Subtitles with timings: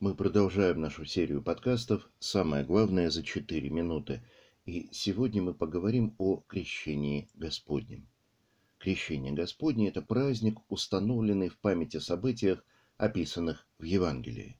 [0.00, 4.22] Мы продолжаем нашу серию подкастов «Самое главное за 4 минуты».
[4.64, 8.08] И сегодня мы поговорим о крещении Господнем.
[8.78, 12.64] Крещение Господне– это праздник, установленный в памяти о событиях,
[12.96, 14.56] описанных в Евангелии.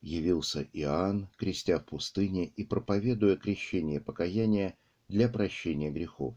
[0.00, 4.76] Явился Иоанн, крестя в пустыне и проповедуя крещение покаяния
[5.06, 6.34] для прощения грехов.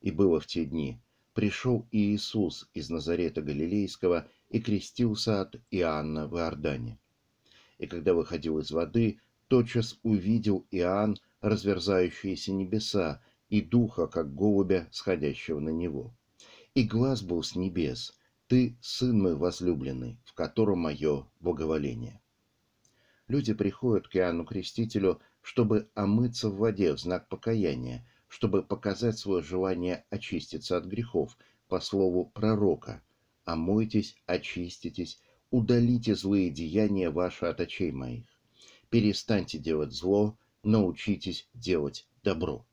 [0.00, 1.00] И было в те дни,
[1.38, 6.98] пришел Иисус из Назарета Галилейского– и крестился от Иоанна в Иордане.
[7.78, 15.60] И когда выходил из воды, тотчас увидел Иоанн разверзающиеся небеса и духа, как голубя, сходящего
[15.60, 16.14] на него.
[16.74, 22.20] И глаз был с небес, «Ты, сын мой возлюбленный, в котором мое благоволение».
[23.26, 29.42] Люди приходят к Иоанну Крестителю, чтобы омыться в воде в знак покаяния, чтобы показать свое
[29.42, 31.36] желание очиститься от грехов,
[31.68, 33.02] по слову пророка–
[33.48, 38.26] омойтесь, очиститесь, удалите злые деяния ваши от очей моих.
[38.90, 42.66] Перестаньте делать зло, научитесь делать добро.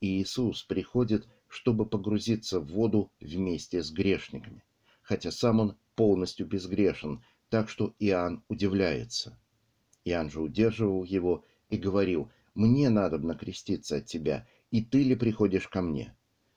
[0.00, 4.64] И Иисус приходит, чтобы погрузиться в воду вместе с грешниками,
[5.00, 9.38] хотя сам он полностью безгрешен, так что Иоанн удивляется.
[10.04, 15.68] Иоанн же удерживал его и говорил, «Мне надобно креститься от тебя, и ты ли приходишь
[15.68, 16.16] ко мне?»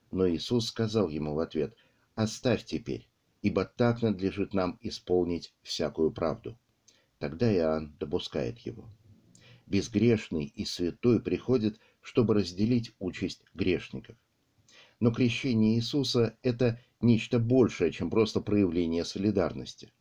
[0.10, 1.76] Но Иисус сказал ему в ответ,
[2.16, 3.08] «Оставь теперь,
[3.44, 6.58] ибо так надлежит нам исполнить всякую правду.
[7.20, 8.90] Тогда Иоанн допускает его.
[9.68, 14.16] Безгрешный и святой приходит, чтобы разделить участь грешников.
[15.00, 19.94] Но крещение Иисуса– это нечто большее, чем просто проявление солидарности.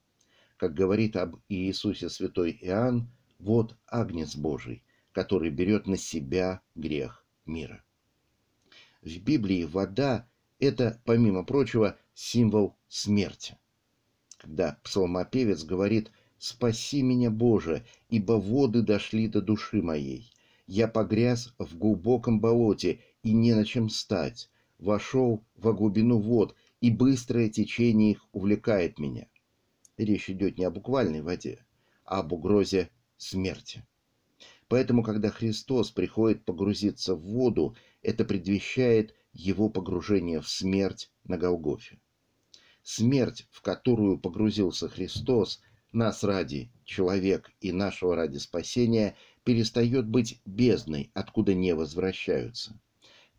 [0.57, 7.83] Как говорит об Иисусе святой Иоанн, вот Агнец Божий, который берет на себя грех мира.
[9.03, 13.57] В Библии вода– это, помимо прочего, символ смерти.
[14.37, 20.33] Когда псалмопевец говорит «Спаси меня, Боже, ибо воды дошли до души моей.
[20.67, 24.49] Я погряз в глубоком болоте, и не на чем стать.
[24.79, 29.27] Вошел во глубину вод, и быстрое течение их увлекает меня».
[29.99, 31.65] Речь идет не о буквальной воде,
[32.05, 32.89] а об угрозе
[33.19, 33.85] смерти.
[34.71, 41.99] Поэтому, когда Христос приходит погрузиться в воду, это предвещает его погружение в смерть на Голгофе.
[42.85, 45.61] Смерть, в которую погрузился Христос,
[45.91, 52.79] нас ради, человек и нашего ради спасения, перестает быть бездной, откуда не возвращаются.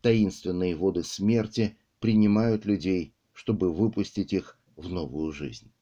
[0.02, 5.72] Таинственные воды смерти принимают людей, чтобы выпустить их в новую жизнь.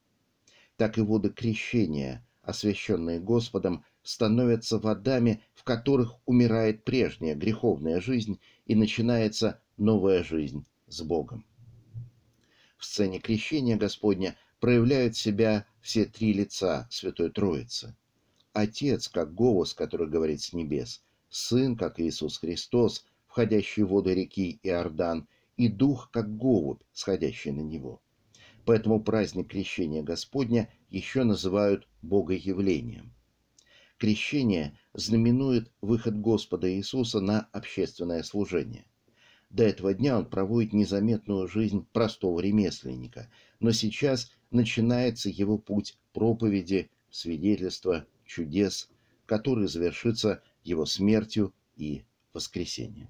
[0.77, 8.75] Так и воды крещения, освященные Господом, становятся водами, в которых умирает прежняя греховная жизнь и
[8.75, 11.45] начинается новая жизнь с Богом
[12.81, 17.95] в сцене крещения Господня проявляют себя все три лица Святой Троицы.
[18.53, 24.59] Отец, как голос, который говорит с небес, Сын, как Иисус Христос, входящий в воды реки
[24.63, 28.01] Иордан, и Дух, как голубь, сходящий на него.
[28.65, 33.13] Поэтому праздник крещения Господня еще называют Богоявлением.
[33.97, 38.85] Крещение знаменует выход Господа Иисуса на общественное служение.
[39.49, 43.29] До этого дня он проводит незаметную жизнь простого ремесленника,
[43.59, 48.89] но сейчас начинается его путь проповеди, свидетельства, чудес,
[49.25, 52.03] который завершится его смертью и
[52.33, 53.09] воскресением.